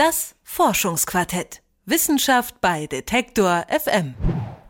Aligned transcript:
Das 0.00 0.34
Forschungsquartett. 0.44 1.60
Wissenschaft 1.84 2.62
bei 2.62 2.86
Detektor 2.86 3.66
FM. 3.68 4.14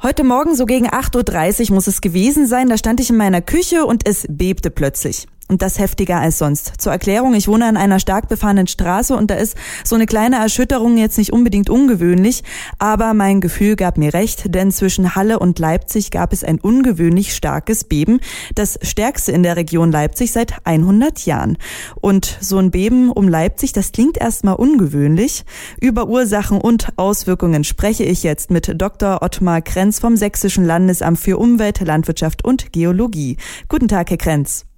Heute 0.03 0.25
Morgen 0.25 0.57
so 0.57 0.67
gegen 0.67 0.89
8.30 0.89 1.69
Uhr 1.69 1.75
muss 1.77 1.87
es 1.87 2.01
gewesen 2.01 2.49
sein, 2.49 2.69
da 2.69 2.77
stand 2.77 2.99
ich 2.99 3.11
in 3.11 3.17
meiner 3.17 3.41
Küche 3.41 3.87
und 3.87 4.09
es 4.09 4.27
bebte 4.29 4.73
plötzlich 4.73 5.29
und 5.51 5.63
das 5.63 5.79
heftiger 5.79 6.21
als 6.21 6.39
sonst. 6.39 6.75
Zur 6.79 6.93
Erklärung, 6.93 7.35
ich 7.35 7.49
wohne 7.49 7.67
an 7.67 7.77
einer 7.77 7.99
stark 7.99 8.29
befahrenen 8.29 8.69
Straße 8.69 9.15
und 9.17 9.31
da 9.31 9.35
ist 9.35 9.57
so 9.85 9.97
eine 9.97 10.07
kleine 10.07 10.37
Erschütterung 10.37 10.97
jetzt 10.97 11.19
nicht 11.19 11.33
unbedingt 11.33 11.69
ungewöhnlich, 11.69 12.45
aber 12.79 13.13
mein 13.15 13.41
Gefühl 13.41 13.75
gab 13.75 13.99
mir 13.99 14.15
recht, 14.15 14.55
denn 14.55 14.71
zwischen 14.71 15.17
Halle 15.17 15.41
und 15.41 15.59
Leipzig 15.59 16.13
gab 16.13 16.33
es 16.33 16.45
ein 16.45 16.61
ungewöhnlich 16.61 17.35
starkes 17.35 17.85
Beben, 17.85 18.21
das 18.55 18.79
stärkste 18.83 19.33
in 19.33 19.43
der 19.43 19.57
Region 19.57 19.91
Leipzig 19.91 20.31
seit 20.33 20.55
100 20.65 21.27
Jahren. 21.27 21.59
Und 22.01 22.39
so 22.41 22.59
ein 22.59 22.71
Beben 22.71 23.11
um 23.11 23.29
Leipzig, 23.29 23.73
das 23.73 23.91
klingt 23.91 24.19
erstmal 24.19 24.55
ungewöhnlich. 24.55 25.45
Über 25.81 26.07
Ursachen 26.07 26.61
und 26.61 26.91
Auswirkungen 26.97 27.65
spreche 27.65 28.05
ich 28.05 28.23
jetzt 28.23 28.53
mit 28.53 28.81
Dr. 28.81 29.23
Ottmar 29.23 29.63
Krenz 29.63 29.99
vom 29.99 30.17
Sächsischen 30.17 30.65
Landesamt 30.65 31.19
für 31.19 31.39
Umwelt, 31.39 31.81
Landwirtschaft 31.81 32.45
und 32.45 32.73
Geologie. 32.73 33.37
Guten 33.69 33.89
Tag, 33.89 34.11
Herr 34.11 34.17
Krenz. 34.17 34.70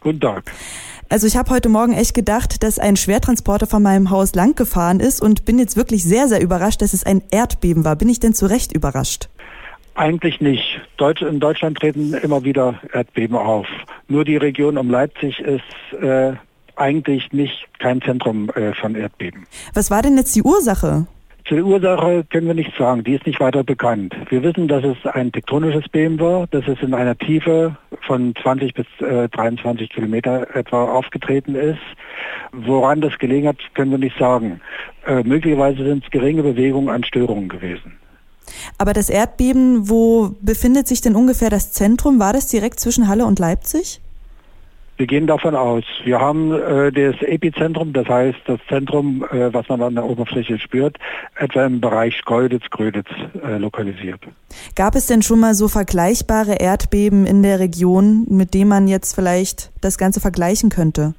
Guten 0.00 0.20
Tag. 0.20 0.52
Also 1.10 1.26
ich 1.26 1.36
habe 1.36 1.50
heute 1.50 1.70
Morgen 1.70 1.94
echt 1.94 2.12
gedacht, 2.12 2.62
dass 2.62 2.78
ein 2.78 2.96
Schwertransporter 2.96 3.66
von 3.66 3.82
meinem 3.82 4.10
Haus 4.10 4.34
lang 4.34 4.54
gefahren 4.54 5.00
ist 5.00 5.22
und 5.22 5.46
bin 5.46 5.58
jetzt 5.58 5.76
wirklich 5.76 6.04
sehr, 6.04 6.28
sehr 6.28 6.42
überrascht, 6.42 6.82
dass 6.82 6.92
es 6.92 7.04
ein 7.04 7.22
Erdbeben 7.30 7.84
war. 7.84 7.96
Bin 7.96 8.10
ich 8.10 8.20
denn 8.20 8.34
zu 8.34 8.46
Recht 8.46 8.72
überrascht? 8.72 9.28
Eigentlich 9.94 10.40
nicht. 10.40 10.80
Deutsch, 10.96 11.22
in 11.22 11.40
Deutschland 11.40 11.78
treten 11.78 12.12
immer 12.14 12.44
wieder 12.44 12.80
Erdbeben 12.92 13.36
auf. 13.36 13.66
Nur 14.06 14.24
die 14.24 14.36
Region 14.36 14.76
um 14.76 14.90
Leipzig 14.90 15.40
ist 15.40 16.02
äh, 16.02 16.34
eigentlich 16.76 17.32
nicht 17.32 17.66
kein 17.78 18.00
Zentrum 18.02 18.50
äh, 18.50 18.74
von 18.74 18.94
Erdbeben. 18.94 19.46
Was 19.74 19.90
war 19.90 20.02
denn 20.02 20.16
jetzt 20.16 20.36
die 20.36 20.42
Ursache? 20.42 21.06
Zur 21.48 21.64
Ursache 21.64 22.24
können 22.28 22.46
wir 22.46 22.52
nichts 22.52 22.76
sagen, 22.76 23.04
die 23.04 23.14
ist 23.14 23.26
nicht 23.26 23.40
weiter 23.40 23.64
bekannt. 23.64 24.14
Wir 24.28 24.42
wissen, 24.42 24.68
dass 24.68 24.84
es 24.84 24.98
ein 25.06 25.32
tektonisches 25.32 25.88
Beben 25.88 26.20
war, 26.20 26.46
dass 26.48 26.68
es 26.68 26.78
in 26.82 26.92
einer 26.92 27.16
Tiefe 27.16 27.74
von 28.06 28.34
20 28.42 28.74
bis 28.74 28.86
äh, 29.00 29.30
23 29.30 29.88
Kilometer 29.88 30.54
etwa 30.54 30.84
aufgetreten 30.84 31.54
ist. 31.54 31.78
Woran 32.52 33.00
das 33.00 33.18
gelegen 33.18 33.48
hat, 33.48 33.56
können 33.74 33.90
wir 33.92 33.98
nicht 33.98 34.18
sagen. 34.18 34.60
Äh, 35.06 35.22
möglicherweise 35.22 35.84
sind 35.84 36.04
es 36.04 36.10
geringe 36.10 36.42
Bewegungen 36.42 36.90
an 36.90 37.02
Störungen 37.02 37.48
gewesen. 37.48 37.98
Aber 38.76 38.92
das 38.92 39.08
Erdbeben, 39.08 39.88
wo 39.88 40.36
befindet 40.42 40.86
sich 40.86 41.00
denn 41.00 41.16
ungefähr 41.16 41.48
das 41.48 41.72
Zentrum? 41.72 42.18
War 42.18 42.34
das 42.34 42.48
direkt 42.48 42.78
zwischen 42.78 43.08
Halle 43.08 43.24
und 43.24 43.38
Leipzig? 43.38 44.02
Wir 44.98 45.06
gehen 45.06 45.28
davon 45.28 45.54
aus. 45.54 45.84
Wir 46.02 46.20
haben 46.20 46.52
äh, 46.52 46.90
das 46.90 47.22
Epizentrum, 47.22 47.92
das 47.92 48.08
heißt 48.08 48.40
das 48.46 48.58
Zentrum, 48.68 49.24
äh, 49.30 49.54
was 49.54 49.68
man 49.68 49.80
an 49.80 49.94
der 49.94 50.04
Oberfläche 50.04 50.58
spürt, 50.58 50.98
etwa 51.36 51.66
im 51.66 51.80
Bereich 51.80 52.20
Golditz-Gröditz 52.24 53.06
äh, 53.44 53.58
lokalisiert. 53.58 54.20
Gab 54.74 54.96
es 54.96 55.06
denn 55.06 55.22
schon 55.22 55.38
mal 55.38 55.54
so 55.54 55.68
vergleichbare 55.68 56.56
Erdbeben 56.56 57.26
in 57.26 57.44
der 57.44 57.60
Region, 57.60 58.26
mit 58.28 58.54
denen 58.54 58.70
man 58.70 58.88
jetzt 58.88 59.14
vielleicht 59.14 59.70
das 59.80 59.98
Ganze 59.98 60.20
vergleichen 60.20 60.68
könnte? 60.68 61.14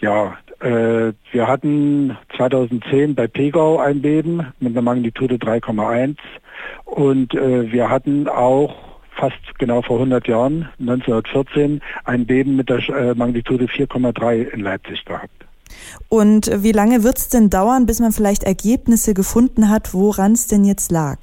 Ja, 0.00 0.36
äh, 0.58 1.12
wir 1.30 1.46
hatten 1.46 2.16
2010 2.36 3.14
bei 3.14 3.28
Pegau 3.28 3.78
ein 3.78 4.02
Beben 4.02 4.44
mit 4.58 4.72
einer 4.72 4.82
Magnitude 4.82 5.36
3,1 5.36 6.16
und 6.84 7.32
äh, 7.34 7.70
wir 7.70 7.90
hatten 7.90 8.26
auch 8.26 8.87
fast 9.18 9.58
genau 9.58 9.82
vor 9.82 9.96
100 9.96 10.28
Jahren, 10.28 10.68
1914, 10.80 11.80
ein 12.04 12.26
Beben 12.26 12.56
mit 12.56 12.68
der 12.68 12.78
äh, 12.88 13.14
Magnitude 13.14 13.66
4,3 13.66 14.48
in 14.50 14.60
Leipzig 14.60 15.04
gehabt. 15.04 15.30
Und 16.08 16.50
wie 16.62 16.72
lange 16.72 17.02
wird 17.04 17.18
es 17.18 17.28
denn 17.28 17.50
dauern, 17.50 17.86
bis 17.86 18.00
man 18.00 18.12
vielleicht 18.12 18.44
Ergebnisse 18.44 19.14
gefunden 19.14 19.68
hat, 19.68 19.92
woran 19.92 20.32
es 20.32 20.46
denn 20.46 20.64
jetzt 20.64 20.90
lag? 20.90 21.18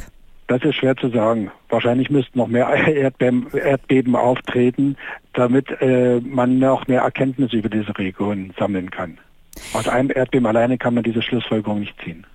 Das 0.47 0.61
ist 0.61 0.75
schwer 0.75 0.95
zu 0.95 1.09
sagen. 1.09 1.51
Wahrscheinlich 1.69 2.11
müssten 2.11 2.37
noch 2.37 2.47
mehr 2.47 2.67
Erdbeben, 2.87 3.47
Erdbeben 3.53 4.15
auftreten, 4.15 4.95
damit 5.33 5.69
äh, 5.81 6.19
man 6.19 6.59
noch 6.59 6.87
mehr 6.87 7.01
Erkenntnisse 7.01 7.57
über 7.57 7.69
diese 7.69 7.97
Region 7.97 8.53
sammeln 8.59 8.91
kann. 8.91 9.17
Aus 9.73 9.87
einem 9.87 10.11
Erdbeben 10.13 10.45
alleine 10.45 10.77
kann 10.77 10.93
man 10.93 11.03
diese 11.03 11.21
Schlussfolgerung 11.21 11.79
nicht 11.79 11.95
ziehen. 12.03 12.25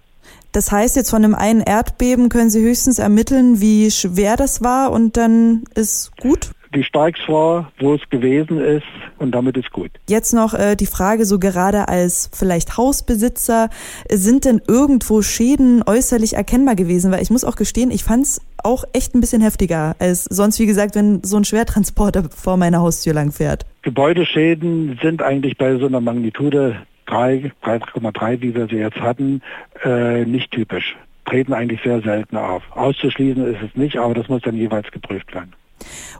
Das 0.53 0.73
heißt, 0.73 0.97
jetzt 0.97 1.11
von 1.11 1.25
einem 1.25 1.35
einen 1.35 1.61
Erdbeben 1.61 2.29
können 2.29 2.51
Sie 2.51 2.61
höchstens 2.61 2.99
ermitteln, 2.99 3.61
wie 3.61 3.91
schwer 3.91 4.37
das 4.37 4.63
war 4.63 4.91
und 4.91 5.17
dann 5.17 5.65
ist 5.75 6.11
gut? 6.21 6.51
Wie 6.73 6.85
stark 6.85 7.17
es 7.21 7.29
war, 7.29 7.73
wo 7.81 7.95
es 7.95 8.01
gewesen 8.11 8.61
ist 8.61 8.87
und 9.19 9.33
damit 9.33 9.57
ist 9.57 9.73
gut. 9.73 9.91
Jetzt 10.09 10.33
noch 10.33 10.55
äh, 10.55 10.77
die 10.77 10.87
Frage, 10.87 11.25
so 11.25 11.41
gerade 11.41 11.89
als 11.89 12.31
vielleicht 12.33 12.77
Hausbesitzer, 12.77 13.71
sind 14.09 14.45
denn 14.45 14.63
irgendwo 14.69 15.21
Schäden 15.23 15.83
äußerlich 15.85 16.35
erkennbar 16.35 16.77
gewesen? 16.77 17.11
Weil 17.11 17.23
ich 17.23 17.31
muss 17.31 17.45
auch 17.45 17.57
gestehen, 17.57 17.91
ich 17.91 18.05
fand 18.05 18.27
es 18.27 18.41
auch 18.63 18.85
echt 18.93 19.15
ein 19.17 19.21
bisschen 19.21 19.43
heftiger 19.43 19.97
als 19.99 20.25
sonst, 20.25 20.61
wie 20.61 20.67
gesagt, 20.67 20.95
wenn 20.95 21.25
so 21.25 21.37
ein 21.37 21.45
Schwertransporter 21.45 22.29
vor 22.31 22.57
meiner 22.57 22.81
Haustür 22.81 23.15
lang 23.15 23.33
fährt. 23.33 23.67
Gebäudeschäden 23.83 24.99
sind 25.03 25.23
eigentlich 25.23 25.57
bei 25.57 25.77
so 25.77 25.87
einer 25.87 26.01
Magnitude 26.01 26.77
3, 26.77 26.87
3,3, 27.11 28.41
wie 28.41 28.55
wir 28.55 28.67
sie 28.69 28.77
jetzt 28.77 29.01
hatten, 29.01 29.43
äh, 29.85 30.25
nicht 30.25 30.51
typisch. 30.51 30.97
Treten 31.27 31.53
eigentlich 31.53 31.81
sehr 31.83 32.01
selten 32.01 32.37
auf. 32.37 32.63
Auszuschließen 32.73 33.47
ist 33.55 33.63
es 33.63 33.77
nicht, 33.77 33.99
aber 33.99 34.15
das 34.15 34.29
muss 34.29 34.43
dann 34.43 34.57
jeweils 34.57 34.91
geprüft 34.91 35.35
werden. 35.35 35.53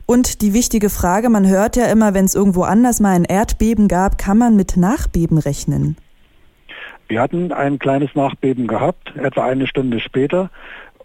Und 0.07 0.43
die 0.43 0.55
wichtige 0.55 0.91
Frage, 0.91 1.29
man 1.29 1.47
hört 1.49 1.77
ja 1.77 1.87
immer, 1.87 2.15
wenn 2.15 2.25
es 2.25 2.35
irgendwo 2.35 2.63
anders 2.63 3.01
mal 3.01 3.15
ein 3.15 3.25
Erdbeben 3.25 3.89
gab, 3.89 4.19
kann 4.19 4.39
man 4.39 4.57
mit 4.57 4.77
Nachbeben 4.77 5.39
rechnen? 5.39 5.97
Wir 7.09 7.21
hatten 7.21 7.53
ein 7.53 7.79
kleines 7.79 8.15
Nachbeben 8.15 8.67
gehabt, 8.67 9.13
etwa 9.17 9.45
eine 9.45 9.67
Stunde 9.67 10.01
später, 10.01 10.51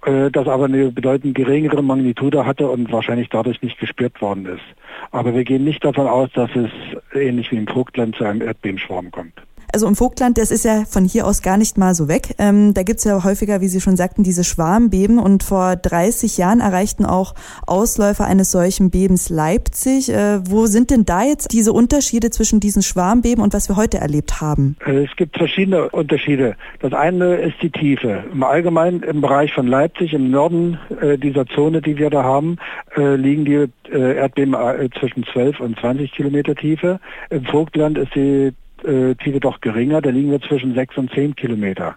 äh, 0.06 0.30
das 0.30 0.48
aber 0.48 0.66
eine 0.66 0.92
bedeutend 0.92 1.36
geringere 1.36 1.84
Magnitude 1.84 2.46
hatte 2.46 2.70
und 2.70 2.92
wahrscheinlich 2.92 3.30
dadurch 3.30 3.62
nicht 3.62 3.80
gespürt 3.80 4.22
worden 4.22 4.46
ist. 4.46 4.64
Aber 5.12 5.34
wir 5.34 5.44
gehen 5.44 5.64
nicht 5.64 5.84
davon 5.84 6.08
aus, 6.08 6.30
dass 6.34 6.50
es 6.56 6.70
ähnlich 7.14 7.52
wie 7.52 7.58
im 7.58 7.68
Vogtland 7.68 8.16
zu 8.16 8.24
einem 8.24 8.42
Erdbebenschwarm 8.42 9.12
kommt. 9.12 9.34
Also 9.76 9.90
im 9.90 9.96
Vogtland, 9.96 10.38
das 10.38 10.52
ist 10.52 10.64
ja 10.64 10.86
von 10.88 11.04
hier 11.04 11.28
aus 11.28 11.42
gar 11.42 11.58
nicht 11.58 11.78
mal 11.78 11.94
so 11.94 12.08
weg. 12.08 12.36
Ähm, 12.40 12.74
da 12.74 12.84
gibt's 12.84 13.04
ja 13.04 13.22
häufiger, 13.26 13.60
wie 13.60 13.68
Sie 13.68 13.82
schon 13.82 13.98
sagten, 13.98 14.24
diese 14.24 14.46
Schwarmbeben. 14.46 15.20
Und 15.20 15.44
vor 15.44 15.76
30 15.76 16.38
Jahren 16.38 16.62
erreichten 16.62 17.04
auch 17.04 17.36
Ausläufer 17.68 18.24
eines 18.24 18.52
solchen 18.52 18.90
Bebens 18.90 19.28
Leipzig. 19.28 20.08
Äh, 20.10 20.40
wo 20.50 20.68
sind 20.68 20.92
denn 20.92 21.04
da 21.04 21.26
jetzt 21.26 21.52
diese 21.52 21.74
Unterschiede 21.74 22.30
zwischen 22.30 22.62
diesen 22.62 22.84
Schwarmbeben 22.84 23.44
und 23.44 23.54
was 23.54 23.68
wir 23.68 23.76
heute 23.76 23.98
erlebt 23.98 24.40
haben? 24.40 24.78
Äh, 24.86 25.04
es 25.04 25.16
gibt 25.18 25.38
verschiedene 25.38 25.90
Unterschiede. 25.90 26.56
Das 26.80 26.94
eine 26.94 27.36
ist 27.36 27.62
die 27.62 27.70
Tiefe. 27.70 28.24
Im 28.32 28.44
Allgemeinen 28.44 29.04
im 29.04 29.20
Bereich 29.20 29.52
von 29.52 29.68
Leipzig, 29.68 30.14
im 30.14 30.32
Norden 30.32 30.80
äh, 31.02 31.18
dieser 31.18 31.48
Zone, 31.48 31.82
die 31.82 31.98
wir 31.98 32.10
da 32.10 32.24
haben, 32.24 32.60
äh, 32.96 33.18
liegen 33.18 33.44
die 33.44 33.68
äh, 33.92 34.16
Erdbeben 34.16 34.54
äh, 34.54 34.88
zwischen 34.98 35.26
12 35.26 35.60
und 35.60 35.78
20 35.78 36.14
Kilometer 36.14 36.56
Tiefe. 36.56 37.02
Im 37.30 37.44
Vogtland 37.44 37.98
ist 37.98 38.16
die 38.16 38.54
äh, 38.86 39.16
Tiefe 39.16 39.40
doch 39.40 39.62
geringer, 39.62 40.02
da 40.02 40.10
liegen 40.10 40.32
wir 40.32 40.42
zwischen 40.42 40.74
sechs 40.74 40.98
und 40.98 41.12
zehn 41.12 41.36
Kilometer. 41.36 41.96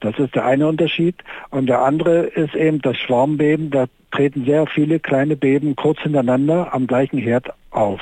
Das 0.00 0.18
ist 0.18 0.34
der 0.34 0.44
eine 0.44 0.66
Unterschied. 0.66 1.16
Und 1.50 1.66
der 1.66 1.82
andere 1.82 2.24
ist 2.24 2.54
eben 2.54 2.80
das 2.80 2.96
Schwarmbeben. 2.98 3.70
Da 3.70 3.86
treten 4.10 4.44
sehr 4.44 4.66
viele 4.66 5.00
kleine 5.00 5.36
Beben 5.36 5.76
kurz 5.76 6.00
hintereinander 6.00 6.72
am 6.74 6.86
gleichen 6.86 7.18
Herd 7.18 7.52
auf. 7.70 8.00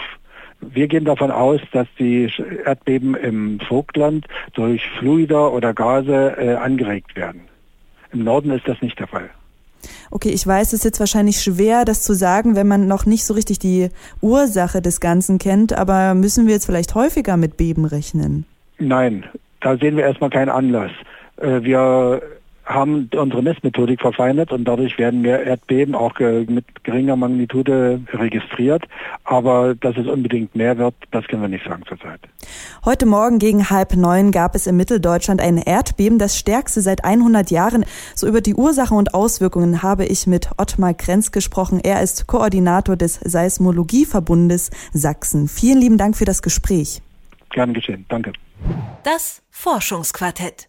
Wir 0.61 0.89
gehen 0.89 1.05
davon 1.05 1.31
aus, 1.31 1.61
dass 1.73 1.87
die 1.99 2.31
Erdbeben 2.65 3.15
im 3.15 3.61
Vogtland 3.61 4.27
durch 4.55 4.89
Fluider 4.99 5.53
oder 5.53 5.75
Gase 5.75 6.37
äh, 6.39 6.55
angeregt 6.55 7.17
werden. 7.17 7.43
Im 8.13 8.25
Norden 8.25 8.51
ist 8.51 8.67
das 8.67 8.81
nicht 8.81 8.99
der 8.99 9.09
Fall. 9.09 9.31
Okay, 10.11 10.31
ich 10.31 10.47
weiß, 10.47 10.69
es 10.69 10.81
ist 10.81 10.85
jetzt 10.85 11.01
wahrscheinlich 11.01 11.41
schwer, 11.41 11.85
das 11.85 12.03
zu 12.03 12.15
sagen, 12.15 12.57
wenn 12.57 12.69
man 12.69 12.87
noch 12.87 13.07
nicht 13.07 13.25
so 13.25 13.35
richtig 13.35 13.59
die 13.59 13.89
Ursache 14.21 14.83
des 14.83 15.01
Ganzen 15.01 15.39
kennt, 15.39 15.73
aber 15.73 16.15
müssen 16.15 16.47
wir 16.47 16.55
jetzt 16.55 16.67
vielleicht 16.67 16.95
häufiger 16.95 17.37
mit 17.37 17.57
Beben 17.57 17.85
rechnen? 17.85 18.45
Nein, 18.79 19.25
da 19.61 19.77
sehen 19.77 19.97
wir 19.97 20.05
erstmal 20.05 20.31
keinen 20.31 20.51
Anlass. 20.51 20.91
Äh, 21.37 21.63
wir 21.63 22.23
haben 22.65 23.11
unsere 23.15 23.43
Messmethodik 23.43 24.01
verfeinert 24.01 24.53
und 24.53 24.65
dadurch 24.65 24.99
werden 24.99 25.21
mehr 25.23 25.45
Erdbeben 25.45 25.95
auch 25.95 26.19
mit 26.19 26.65
geringer 26.83 27.17
Magnitude 27.17 28.01
registriert. 28.13 28.85
Aber 29.25 29.75
dass 29.75 29.97
es 29.97 30.07
unbedingt 30.07 30.55
mehr 30.55 30.79
wird, 30.79 30.95
das 31.11 31.27
können 31.27 31.43
wir 31.43 31.49
nicht 31.49 31.65
sagen 31.65 31.83
zurzeit. 31.87 32.21
Heute 32.85 33.07
Morgen 33.07 33.39
gegen 33.39 33.71
halb 33.71 33.97
neun 33.97 34.31
gab 34.31 34.55
es 34.55 34.67
in 34.67 34.77
Mitteldeutschland 34.77 35.41
ein 35.41 35.59
Erdbeben, 35.59 36.19
das 36.19 36.39
stärkste 36.39 36.81
seit 36.81 37.05
100 37.05 37.51
Jahren. 37.51 37.85
So 38.15 38.27
über 38.27 38.41
die 38.41 38.55
Ursachen 38.55 38.97
und 38.97 39.15
Auswirkungen 39.15 39.83
habe 39.83 40.07
ich 40.07 40.27
mit 40.27 40.51
Ottmar 40.57 40.95
Krenz 40.95 41.33
gesprochen. 41.33 41.81
Er 41.83 42.03
ist 42.03 42.27
Koordinator 42.27 42.97
des 42.97 43.21
Seismologieverbundes 43.23 44.71
Sachsen. 44.93 45.49
Vielen 45.49 45.81
lieben 45.81 45.99
Dank 45.99 46.17
für 46.17 46.25
das 46.25 46.43
Gespräch. 46.43 47.03
Gern 47.51 47.75
geschehen. 47.75 48.05
Danke. 48.09 48.33
Das 49.03 49.43
Forschungsquartett. 49.51 50.69